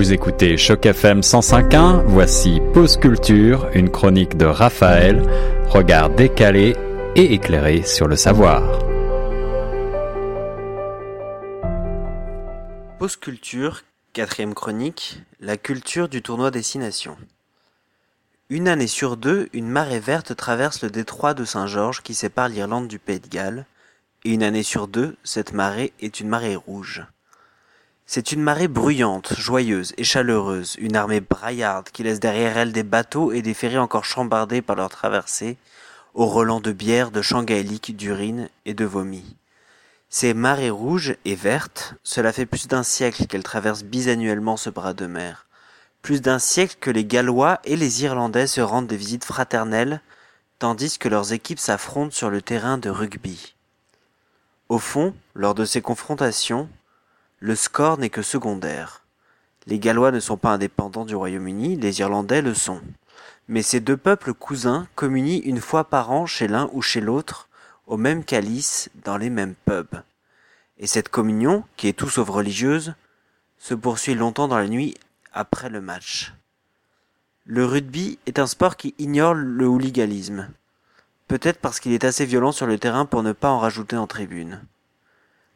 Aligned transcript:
Vous 0.00 0.14
écoutez 0.14 0.56
Choc 0.56 0.86
FM 0.86 1.20
105.1, 1.20 2.04
voici 2.06 2.58
Pause 2.72 2.96
Culture, 2.96 3.68
une 3.74 3.90
chronique 3.90 4.38
de 4.38 4.46
Raphaël, 4.46 5.22
regard 5.68 6.08
décalé 6.08 6.74
et 7.16 7.34
éclairé 7.34 7.82
sur 7.82 8.08
le 8.08 8.16
savoir. 8.16 8.62
Pause 12.98 13.16
Culture, 13.16 13.82
quatrième 14.14 14.54
chronique, 14.54 15.20
la 15.38 15.58
culture 15.58 16.08
du 16.08 16.22
tournoi 16.22 16.50
Destination. 16.50 17.18
Une 18.48 18.68
année 18.68 18.86
sur 18.86 19.18
deux, 19.18 19.50
une 19.52 19.68
marée 19.68 20.00
verte 20.00 20.34
traverse 20.34 20.82
le 20.82 20.88
détroit 20.88 21.34
de 21.34 21.44
Saint-Georges 21.44 22.00
qui 22.00 22.14
sépare 22.14 22.48
l'Irlande 22.48 22.88
du 22.88 22.98
Pays 22.98 23.20
de 23.20 23.28
Galles, 23.28 23.66
et 24.24 24.32
une 24.32 24.44
année 24.44 24.62
sur 24.62 24.88
deux, 24.88 25.18
cette 25.24 25.52
marée 25.52 25.92
est 26.00 26.20
une 26.20 26.28
marée 26.28 26.56
rouge. 26.56 27.04
C'est 28.12 28.32
une 28.32 28.42
marée 28.42 28.66
bruyante, 28.66 29.34
joyeuse 29.38 29.94
et 29.96 30.02
chaleureuse, 30.02 30.74
une 30.80 30.96
armée 30.96 31.20
braillarde 31.20 31.90
qui 31.90 32.02
laisse 32.02 32.18
derrière 32.18 32.58
elle 32.58 32.72
des 32.72 32.82
bateaux 32.82 33.30
et 33.30 33.40
des 33.40 33.54
ferries 33.54 33.78
encore 33.78 34.04
chambardés 34.04 34.62
par 34.62 34.74
leur 34.74 34.88
traversée, 34.88 35.58
au 36.14 36.26
relents 36.26 36.58
de 36.58 36.72
bière, 36.72 37.12
de 37.12 37.22
chants 37.22 37.44
gaéliques, 37.44 37.96
d'urine 37.96 38.48
et 38.64 38.74
de 38.74 38.84
vomi. 38.84 39.36
Ces 40.08 40.34
marées 40.34 40.70
rouges 40.70 41.14
et 41.24 41.36
vertes, 41.36 41.94
cela 42.02 42.32
fait 42.32 42.46
plus 42.46 42.66
d'un 42.66 42.82
siècle 42.82 43.28
qu'elles 43.28 43.44
traversent 43.44 43.84
bisannuellement 43.84 44.56
ce 44.56 44.70
bras 44.70 44.92
de 44.92 45.06
mer. 45.06 45.46
Plus 46.02 46.20
d'un 46.20 46.40
siècle 46.40 46.78
que 46.80 46.90
les 46.90 47.04
Gallois 47.04 47.60
et 47.62 47.76
les 47.76 48.02
Irlandais 48.02 48.48
se 48.48 48.60
rendent 48.60 48.88
des 48.88 48.96
visites 48.96 49.24
fraternelles, 49.24 50.00
tandis 50.58 50.98
que 50.98 51.08
leurs 51.08 51.32
équipes 51.32 51.60
s'affrontent 51.60 52.10
sur 52.10 52.28
le 52.28 52.42
terrain 52.42 52.76
de 52.76 52.90
rugby. 52.90 53.54
Au 54.68 54.80
fond, 54.80 55.14
lors 55.34 55.54
de 55.54 55.64
ces 55.64 55.80
confrontations, 55.80 56.68
le 57.40 57.54
score 57.54 57.96
n'est 57.96 58.10
que 58.10 58.20
secondaire. 58.20 59.02
Les 59.66 59.78
Gallois 59.78 60.12
ne 60.12 60.20
sont 60.20 60.36
pas 60.36 60.50
indépendants 60.50 61.06
du 61.06 61.14
Royaume-Uni, 61.14 61.76
les 61.76 62.00
Irlandais 62.00 62.42
le 62.42 62.52
sont. 62.52 62.82
Mais 63.48 63.62
ces 63.62 63.80
deux 63.80 63.96
peuples 63.96 64.34
cousins 64.34 64.86
communient 64.94 65.40
une 65.44 65.60
fois 65.60 65.84
par 65.84 66.10
an 66.10 66.26
chez 66.26 66.48
l'un 66.48 66.68
ou 66.72 66.82
chez 66.82 67.00
l'autre, 67.00 67.48
au 67.86 67.96
même 67.96 68.24
calice, 68.24 68.90
dans 69.04 69.16
les 69.16 69.30
mêmes 69.30 69.54
pubs. 69.64 70.02
Et 70.78 70.86
cette 70.86 71.08
communion, 71.08 71.64
qui 71.78 71.88
est 71.88 71.94
tout 71.94 72.10
sauf 72.10 72.28
religieuse, 72.28 72.94
se 73.58 73.74
poursuit 73.74 74.14
longtemps 74.14 74.48
dans 74.48 74.58
la 74.58 74.68
nuit 74.68 74.94
après 75.32 75.70
le 75.70 75.80
match. 75.80 76.34
Le 77.46 77.64
rugby 77.64 78.18
est 78.26 78.38
un 78.38 78.46
sport 78.46 78.76
qui 78.76 78.94
ignore 78.98 79.32
le 79.32 79.66
hooliganisme. 79.66 80.50
Peut-être 81.26 81.58
parce 81.58 81.80
qu'il 81.80 81.92
est 81.92 82.04
assez 82.04 82.26
violent 82.26 82.52
sur 82.52 82.66
le 82.66 82.78
terrain 82.78 83.06
pour 83.06 83.22
ne 83.22 83.32
pas 83.32 83.50
en 83.50 83.58
rajouter 83.58 83.96
en 83.96 84.06
tribune. 84.06 84.60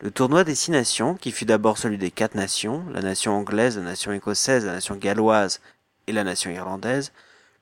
Le 0.00 0.10
tournoi 0.10 0.42
des 0.42 0.56
six 0.56 0.72
nations, 0.72 1.14
qui 1.14 1.30
fut 1.30 1.44
d'abord 1.44 1.78
celui 1.78 1.98
des 1.98 2.10
quatre 2.10 2.34
nations, 2.34 2.84
la 2.92 3.00
nation 3.00 3.32
anglaise, 3.32 3.76
la 3.76 3.84
nation 3.84 4.12
écossaise, 4.12 4.64
la 4.66 4.72
nation 4.72 4.96
galloise 4.96 5.60
et 6.08 6.12
la 6.12 6.24
nation 6.24 6.50
irlandaise, 6.50 7.12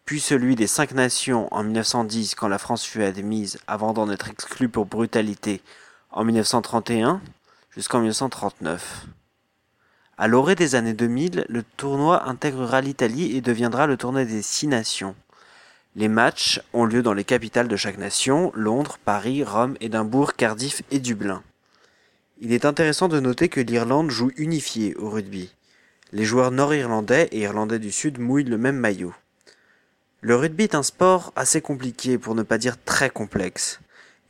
puis 0.06 0.18
celui 0.18 0.56
des 0.56 0.66
cinq 0.66 0.92
nations 0.92 1.52
en 1.52 1.62
1910 1.62 2.34
quand 2.34 2.48
la 2.48 2.58
France 2.58 2.84
fut 2.84 3.02
admise 3.02 3.58
avant 3.66 3.92
d'en 3.92 4.10
être 4.10 4.28
exclue 4.28 4.68
pour 4.68 4.86
brutalité 4.86 5.60
en 6.10 6.24
1931 6.24 7.20
jusqu'en 7.70 8.00
1939. 8.00 9.06
À 10.16 10.26
l'orée 10.26 10.54
des 10.54 10.74
années 10.74 10.94
2000, 10.94 11.44
le 11.48 11.62
tournoi 11.62 12.26
intégrera 12.28 12.80
l'Italie 12.80 13.36
et 13.36 13.40
deviendra 13.40 13.86
le 13.86 13.96
tournoi 13.96 14.24
des 14.24 14.42
six 14.42 14.66
nations. 14.66 15.14
Les 15.96 16.08
matchs 16.08 16.60
ont 16.72 16.86
lieu 16.86 17.02
dans 17.02 17.14
les 17.14 17.24
capitales 17.24 17.68
de 17.68 17.76
chaque 17.76 17.98
nation, 17.98 18.50
Londres, 18.54 18.98
Paris, 19.04 19.44
Rome, 19.44 19.76
Édimbourg, 19.80 20.34
Cardiff 20.34 20.82
et 20.90 20.98
Dublin. 20.98 21.42
Il 22.40 22.52
est 22.52 22.64
intéressant 22.64 23.08
de 23.08 23.20
noter 23.20 23.48
que 23.48 23.60
l'Irlande 23.60 24.10
joue 24.10 24.30
unifié 24.36 24.96
au 24.96 25.10
rugby. 25.10 25.54
Les 26.12 26.24
joueurs 26.24 26.50
nord-irlandais 26.50 27.28
et 27.32 27.40
irlandais 27.40 27.78
du 27.78 27.92
sud 27.92 28.18
mouillent 28.18 28.44
le 28.44 28.58
même 28.58 28.76
maillot. 28.76 29.14
Le 30.20 30.36
rugby 30.36 30.64
est 30.64 30.74
un 30.74 30.82
sport 30.82 31.32
assez 31.36 31.60
compliqué, 31.60 32.18
pour 32.18 32.34
ne 32.34 32.42
pas 32.42 32.58
dire 32.58 32.76
très 32.84 33.10
complexe. 33.10 33.80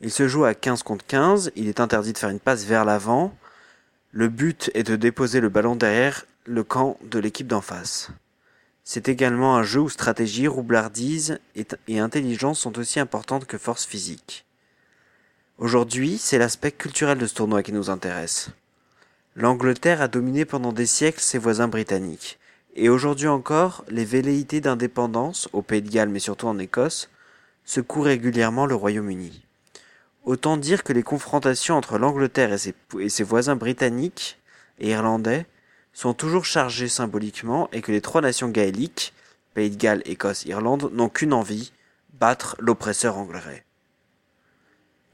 Il 0.01 0.11
se 0.11 0.27
joue 0.27 0.43
à 0.43 0.53
15 0.53 0.83
contre 0.83 1.05
15, 1.05 1.51
il 1.55 1.67
est 1.67 1.79
interdit 1.79 2.13
de 2.13 2.17
faire 2.17 2.29
une 2.29 2.39
passe 2.39 2.65
vers 2.65 2.83
l'avant. 2.83 3.35
Le 4.11 4.27
but 4.27 4.71
est 4.73 4.83
de 4.83 4.95
déposer 4.95 5.39
le 5.39 5.49
ballon 5.49 5.75
derrière 5.75 6.25
le 6.45 6.63
camp 6.63 6.97
de 7.03 7.19
l'équipe 7.19 7.47
d'en 7.47 7.61
face. 7.61 8.09
C'est 8.83 9.07
également 9.07 9.55
un 9.55 9.63
jeu 9.63 9.79
où 9.79 9.89
stratégie, 9.89 10.47
roublardise 10.47 11.39
et 11.87 11.99
intelligence 11.99 12.59
sont 12.59 12.77
aussi 12.77 12.99
importantes 12.99 13.45
que 13.45 13.57
force 13.57 13.85
physique. 13.85 14.45
Aujourd'hui, 15.59 16.17
c'est 16.17 16.39
l'aspect 16.39 16.71
culturel 16.71 17.19
de 17.19 17.27
ce 17.27 17.35
tournoi 17.35 17.61
qui 17.61 17.73
nous 17.73 17.91
intéresse. 17.91 18.49
L'Angleterre 19.35 20.01
a 20.01 20.07
dominé 20.07 20.45
pendant 20.45 20.73
des 20.73 20.87
siècles 20.87 21.19
ses 21.19 21.37
voisins 21.37 21.67
britanniques. 21.67 22.39
Et 22.75 22.89
aujourd'hui 22.89 23.27
encore, 23.27 23.85
les 23.87 24.03
velléités 24.03 24.61
d'indépendance, 24.61 25.47
au 25.53 25.61
Pays 25.61 25.83
de 25.83 25.91
Galles 25.91 26.09
mais 26.09 26.17
surtout 26.17 26.47
en 26.47 26.57
Écosse, 26.57 27.11
secouent 27.65 28.01
régulièrement 28.01 28.65
le 28.65 28.73
Royaume-Uni. 28.73 29.45
Autant 30.25 30.57
dire 30.57 30.83
que 30.83 30.91
les 30.91 31.03
confrontations 31.03 31.75
entre 31.75 31.99
l'Angleterre 31.99 32.51
et 32.51 33.09
ses, 33.09 33.23
voisins 33.23 33.55
britanniques 33.55 34.39
et 34.79 34.89
irlandais 34.89 35.45
sont 35.93 36.15
toujours 36.15 36.45
chargées 36.45 36.87
symboliquement 36.87 37.69
et 37.71 37.81
que 37.81 37.91
les 37.91 38.01
trois 38.01 38.21
nations 38.21 38.49
gaéliques, 38.49 39.13
Pays 39.53 39.69
de 39.69 39.75
Galles, 39.75 40.01
Écosse, 40.05 40.45
Irlande, 40.45 40.89
n'ont 40.93 41.09
qu'une 41.09 41.33
envie, 41.33 41.73
battre 42.19 42.55
l'oppresseur 42.57 43.19
anglais. 43.19 43.63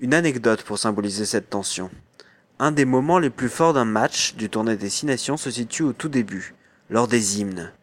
Une 0.02 0.14
anecdote 0.14 0.64
pour 0.64 0.80
symboliser 0.80 1.26
cette 1.26 1.50
tension. 1.50 1.90
Un 2.58 2.72
des 2.72 2.86
moments 2.86 3.20
les 3.20 3.30
plus 3.30 3.50
forts 3.50 3.74
d'un 3.74 3.84
match 3.84 4.34
du 4.36 4.50
tournoi 4.50 4.78
des 4.78 4.90
six 4.90 5.06
nations 5.06 5.36
se 5.36 5.52
situe 5.52 5.84
au 5.84 5.92
tout 5.92 6.08
début, 6.08 6.56
lors 6.90 7.10
des 7.10 7.42
hymnes. 7.42 7.74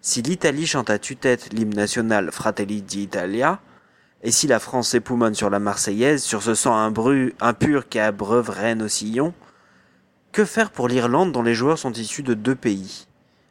Si 0.00 0.22
l'Italie 0.22 0.66
chante 0.66 0.88
à 0.88 0.98
tue-tête 0.98 1.52
l'hymne 1.52 1.74
national 1.74 2.32
Fratelli 2.32 2.80
d'Italia, 2.80 3.60
et 4.22 4.30
si 4.30 4.46
la 4.46 4.60
France 4.60 4.88
s'époumonne 4.88 5.34
sur 5.34 5.50
la 5.50 5.58
Marseillaise, 5.58 6.22
sur 6.22 6.42
ce 6.42 6.54
sang 6.54 6.74
impur 6.74 7.88
qui 7.90 7.98
abreuve 7.98 8.48
Rennes 8.48 8.82
au 8.82 8.88
sillon, 8.88 9.34
que 10.32 10.46
faire 10.46 10.70
pour 10.70 10.88
l'Irlande 10.88 11.32
dont 11.32 11.42
les 11.42 11.54
joueurs 11.54 11.78
sont 11.78 11.92
issus 11.92 12.22
de 12.22 12.32
deux 12.32 12.56
pays? 12.56 13.08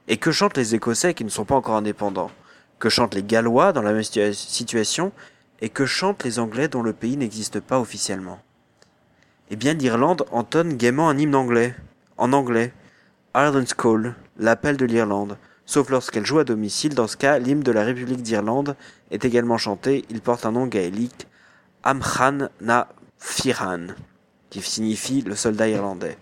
Et 0.08 0.18
que 0.18 0.32
chantent 0.32 0.58
les 0.58 0.74
Écossais 0.74 1.14
qui 1.14 1.24
ne 1.24 1.30
sont 1.30 1.46
pas 1.46 1.56
encore 1.56 1.76
indépendants? 1.76 2.32
Que 2.80 2.90
chantent 2.90 3.14
les 3.14 3.24
Gallois 3.24 3.74
dans 3.74 3.84
la 3.84 3.94
même 3.94 4.02
situation 4.02 5.12
et 5.62 5.70
que 5.70 5.86
chantent 5.86 6.24
les 6.24 6.40
Anglais 6.40 6.68
dont 6.68 6.84
le 6.84 6.94
pays 6.94 7.18
n'existe 7.18 7.60
pas 7.60 7.80
officiellement. 7.80 8.40
Eh 9.50 9.56
bien 9.56 9.74
l'Irlande 9.74 10.26
entonne 10.32 10.76
gaiement 10.76 11.10
un 11.10 11.18
hymne 11.18 11.36
anglais, 11.36 11.76
en 12.18 12.34
anglais, 12.34 12.74
Ireland's 13.36 13.74
Call, 13.74 14.16
l'appel 14.38 14.78
de 14.78 14.86
l'Irlande, 14.86 15.38
sauf 15.66 15.90
lorsqu'elle 15.90 16.26
joue 16.26 16.40
à 16.40 16.44
domicile, 16.44 16.96
dans 16.96 17.08
ce 17.08 17.18
cas 17.18 17.40
l'hymne 17.40 17.64
de 17.64 17.72
la 17.72 17.84
République 17.84 18.22
d'Irlande 18.22 18.76
est 19.12 19.26
également 19.26 19.58
chanté, 19.58 20.06
il 20.10 20.22
porte 20.22 20.46
un 20.46 20.52
nom 20.52 20.68
gaélique, 20.68 21.28
Amchan 21.84 22.50
na 22.62 22.90
Firan, 23.20 23.88
qui 24.50 24.62
signifie 24.62 25.22
le 25.22 25.36
soldat 25.36 25.70
irlandais. 25.70 26.18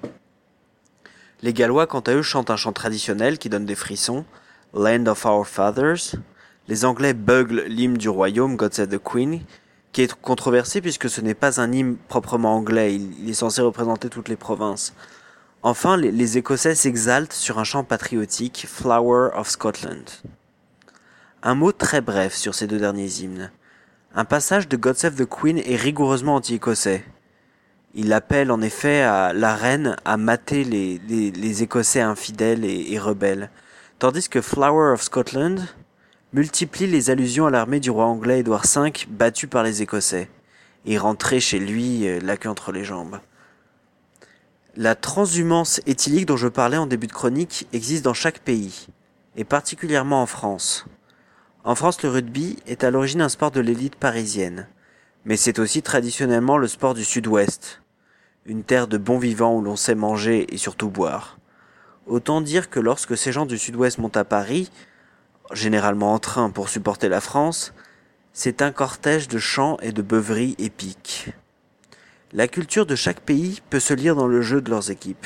Les 1.41 1.53
Gallois, 1.53 1.87
quant 1.87 2.01
à 2.01 2.13
eux, 2.13 2.21
chantent 2.21 2.51
un 2.51 2.55
chant 2.55 2.73
traditionnel 2.73 3.37
qui 3.37 3.49
donne 3.49 3.65
des 3.65 3.75
frissons, 3.75 4.25
Land 4.73 5.05
of 5.07 5.25
Our 5.25 5.47
Fathers, 5.47 6.15
les 6.67 6.85
Anglais 6.85 7.13
buglent 7.13 7.65
l'hymne 7.67 7.97
du 7.97 8.09
royaume, 8.09 8.55
God 8.55 8.73
Save 8.73 8.89
the 8.89 9.01
Queen, 9.01 9.41
qui 9.91 10.01
est 10.01 10.13
controversé 10.13 10.81
puisque 10.81 11.09
ce 11.09 11.21
n'est 11.21 11.35
pas 11.35 11.61
un 11.61 11.71
hymne 11.71 11.95
proprement 11.95 12.55
anglais, 12.55 12.95
il, 12.95 13.29
est 13.29 13.33
censé 13.33 13.61
représenter 13.61 14.09
toutes 14.09 14.29
les 14.29 14.35
provinces. 14.35 14.93
Enfin, 15.63 15.97
les, 15.97 16.37
Écossais 16.37 16.75
s'exaltent 16.75 17.33
sur 17.33 17.59
un 17.59 17.63
chant 17.63 17.83
patriotique, 17.83 18.65
Flower 18.67 19.29
of 19.35 19.49
Scotland. 19.49 20.03
Un 21.43 21.55
mot 21.55 21.71
très 21.71 22.01
bref 22.01 22.35
sur 22.35 22.53
ces 22.53 22.67
deux 22.67 22.79
derniers 22.79 23.21
hymnes. 23.21 23.51
Un 24.15 24.25
passage 24.25 24.67
de 24.67 24.77
God 24.77 24.95
Save 24.95 25.15
the 25.15 25.25
Queen 25.25 25.59
est 25.59 25.75
rigoureusement 25.75 26.35
anti-écossais. 26.35 27.03
Il 27.93 28.11
appelle 28.11 28.51
en 28.51 28.61
effet 28.61 29.01
à 29.01 29.33
la 29.33 29.55
reine 29.55 29.95
à 30.03 30.17
mater 30.17 30.63
les, 30.63 31.63
Écossais 31.63 32.01
infidèles 32.01 32.65
et 32.65 32.99
rebelles. 32.99 33.49
Tandis 33.97 34.27
que 34.27 34.41
Flower 34.41 34.91
of 34.91 35.01
Scotland 35.01 35.61
multiplie 36.35 36.85
les 36.85 37.09
allusions 37.11 37.45
à 37.45 37.49
l'armée 37.49 37.79
du 37.79 37.89
roi 37.89 38.03
anglais 38.03 38.39
Édouard 38.39 38.65
V 38.65 38.91
battu 39.07 39.47
par 39.47 39.63
les 39.63 39.81
Écossais, 39.81 40.29
et 40.85 40.97
rentré 40.97 41.39
chez 41.39 41.59
lui 41.59 42.05
euh, 42.05 42.19
la 42.19 42.35
queue 42.35 42.49
entre 42.49 42.73
les 42.73 42.83
jambes. 42.83 43.21
La 44.75 44.95
transhumance 44.95 45.79
éthylique 45.85 46.25
dont 46.25 46.35
je 46.35 46.49
parlais 46.49 46.75
en 46.75 46.87
début 46.87 47.07
de 47.07 47.13
chronique 47.13 47.69
existe 47.71 48.03
dans 48.03 48.13
chaque 48.13 48.39
pays, 48.39 48.87
et 49.37 49.45
particulièrement 49.45 50.21
en 50.21 50.25
France. 50.25 50.85
En 51.63 51.73
France, 51.73 52.03
le 52.03 52.09
rugby 52.09 52.57
est 52.67 52.83
à 52.83 52.91
l'origine 52.91 53.21
un 53.21 53.29
sport 53.29 53.51
de 53.51 53.61
l'élite 53.61 53.95
parisienne, 53.95 54.67
mais 55.23 55.37
c'est 55.37 55.57
aussi 55.57 55.83
traditionnellement 55.83 56.57
le 56.57 56.67
sport 56.67 56.95
du 56.95 57.05
sud-ouest, 57.05 57.81
une 58.45 58.65
terre 58.65 58.89
de 58.89 58.97
bons 58.97 59.19
vivants 59.19 59.55
où 59.55 59.61
l'on 59.61 59.77
sait 59.77 59.95
manger 59.95 60.53
et 60.53 60.57
surtout 60.57 60.89
boire. 60.89 61.39
Autant 62.07 62.41
dire 62.41 62.69
que 62.69 62.81
lorsque 62.81 63.15
ces 63.15 63.31
gens 63.31 63.45
du 63.45 63.57
sud-ouest 63.57 63.99
montent 63.99 64.17
à 64.17 64.25
Paris, 64.25 64.69
généralement 65.53 66.13
en 66.13 66.19
train 66.19 66.49
pour 66.49 66.69
supporter 66.69 67.09
la 67.09 67.21
France, 67.21 67.73
c'est 68.33 68.61
un 68.61 68.71
cortège 68.71 69.27
de 69.27 69.37
chants 69.37 69.77
et 69.81 69.91
de 69.91 70.01
beuveries 70.01 70.55
épiques. 70.57 71.29
La 72.33 72.47
culture 72.47 72.85
de 72.85 72.95
chaque 72.95 73.21
pays 73.21 73.61
peut 73.69 73.79
se 73.79 73.93
lire 73.93 74.15
dans 74.15 74.27
le 74.27 74.41
jeu 74.41 74.61
de 74.61 74.69
leurs 74.69 74.91
équipes. 74.91 75.25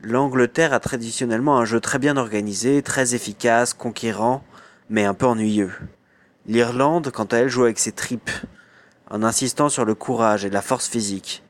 L'Angleterre 0.00 0.72
a 0.72 0.80
traditionnellement 0.80 1.58
un 1.58 1.64
jeu 1.64 1.80
très 1.80 1.98
bien 1.98 2.16
organisé, 2.16 2.82
très 2.82 3.14
efficace, 3.14 3.74
conquérant, 3.74 4.44
mais 4.88 5.04
un 5.04 5.14
peu 5.14 5.26
ennuyeux. 5.26 5.72
L'Irlande, 6.46 7.10
quant 7.10 7.24
à 7.24 7.38
elle, 7.38 7.48
joue 7.48 7.64
avec 7.64 7.78
ses 7.78 7.92
tripes, 7.92 8.30
en 9.10 9.22
insistant 9.22 9.68
sur 9.68 9.84
le 9.84 9.94
courage 9.94 10.44
et 10.44 10.50
la 10.50 10.62
force 10.62 10.88
physique, 10.88 11.42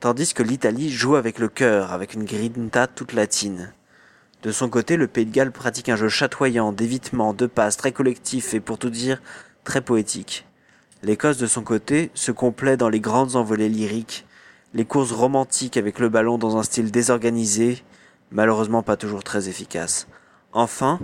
tandis 0.00 0.34
que 0.34 0.42
l'Italie 0.42 0.90
joue 0.90 1.16
avec 1.16 1.38
le 1.38 1.48
cœur, 1.48 1.92
avec 1.92 2.14
une 2.14 2.24
grinta 2.24 2.86
toute 2.86 3.12
latine. 3.12 3.72
De 4.44 4.52
son 4.52 4.68
côté, 4.68 4.98
le 4.98 5.06
Pays 5.06 5.24
de 5.24 5.32
Galles 5.32 5.52
pratique 5.52 5.88
un 5.88 5.96
jeu 5.96 6.10
chatoyant, 6.10 6.70
d'évitement, 6.70 7.32
de 7.32 7.46
passe, 7.46 7.78
très 7.78 7.92
collectif 7.92 8.52
et 8.52 8.60
pour 8.60 8.76
tout 8.76 8.90
dire, 8.90 9.22
très 9.64 9.80
poétique. 9.80 10.44
L'Écosse, 11.02 11.38
de 11.38 11.46
son 11.46 11.62
côté, 11.62 12.10
se 12.12 12.30
complaît 12.30 12.76
dans 12.76 12.90
les 12.90 13.00
grandes 13.00 13.36
envolées 13.36 13.70
lyriques, 13.70 14.26
les 14.74 14.84
courses 14.84 15.12
romantiques 15.12 15.78
avec 15.78 15.98
le 15.98 16.10
ballon 16.10 16.36
dans 16.36 16.58
un 16.58 16.62
style 16.62 16.90
désorganisé, 16.90 17.82
malheureusement 18.32 18.82
pas 18.82 18.98
toujours 18.98 19.24
très 19.24 19.48
efficace. 19.48 20.08
Enfin, 20.52 21.00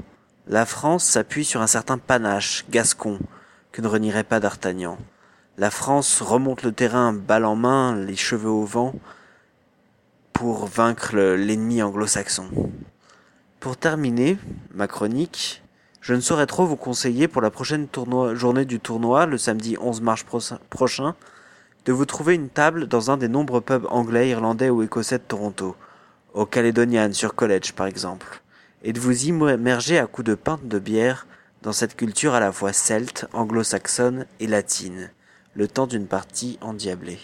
la 0.46 0.66
France 0.66 1.04
s'appuie 1.04 1.46
sur 1.46 1.62
un 1.62 1.66
certain 1.66 1.96
panache, 1.96 2.66
gascon, 2.68 3.18
que 3.72 3.80
ne 3.80 3.88
renierait 3.88 4.22
pas 4.22 4.40
d'Artagnan. 4.40 4.98
La 5.56 5.70
France 5.70 6.20
remonte 6.20 6.62
le 6.62 6.72
terrain 6.72 7.14
balle 7.14 7.46
en 7.46 7.56
main, 7.56 7.96
les 7.96 8.16
cheveux 8.16 8.50
au 8.50 8.66
vent, 8.66 8.94
pour 10.34 10.66
vaincre 10.66 11.16
l'ennemi 11.16 11.82
anglo-saxon. 11.82 12.50
Pour 13.60 13.76
terminer 13.76 14.38
ma 14.72 14.86
chronique, 14.86 15.62
je 16.00 16.14
ne 16.14 16.20
saurais 16.20 16.46
trop 16.46 16.64
vous 16.64 16.76
conseiller 16.76 17.28
pour 17.28 17.42
la 17.42 17.50
prochaine 17.50 17.88
journée 18.32 18.64
du 18.64 18.80
tournoi, 18.80 19.26
le 19.26 19.36
samedi 19.36 19.76
11 19.78 20.00
mars 20.00 20.24
prochain, 20.70 21.14
de 21.84 21.92
vous 21.92 22.06
trouver 22.06 22.36
une 22.36 22.48
table 22.48 22.86
dans 22.86 23.10
un 23.10 23.18
des 23.18 23.28
nombreux 23.28 23.60
pubs 23.60 23.86
anglais, 23.90 24.30
irlandais 24.30 24.70
ou 24.70 24.82
écossais 24.82 25.18
de 25.18 25.24
Toronto, 25.24 25.76
au 26.32 26.46
Caledonian 26.46 27.12
sur 27.12 27.34
College 27.34 27.74
par 27.74 27.86
exemple, 27.86 28.40
et 28.82 28.94
de 28.94 29.00
vous 29.00 29.26
immerger 29.26 29.98
à 29.98 30.06
coups 30.06 30.28
de 30.28 30.34
pinte 30.34 30.66
de 30.66 30.78
bière 30.78 31.26
dans 31.60 31.72
cette 31.72 31.96
culture 31.96 32.32
à 32.32 32.40
la 32.40 32.52
fois 32.52 32.72
celte, 32.72 33.26
anglo-saxonne 33.34 34.24
et 34.40 34.46
latine, 34.46 35.10
le 35.52 35.68
temps 35.68 35.86
d'une 35.86 36.06
partie 36.06 36.58
endiablée. 36.62 37.18